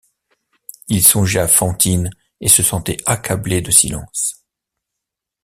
Il 0.87 1.05
songeait 1.05 1.41
à 1.41 1.47
Fantine 1.47 2.09
et 2.39 2.47
se 2.49 2.63
sentait 2.63 2.97
accablé 3.05 3.61
de 3.61 3.69
silence. 3.69 4.43